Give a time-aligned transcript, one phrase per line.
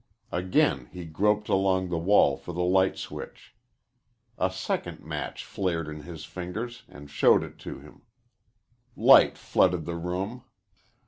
[0.31, 3.53] Again he groped along the wall for the light switch.
[4.39, 8.01] A second match flared in his fingers and showed it to him.
[8.95, 10.43] Light flooded the room.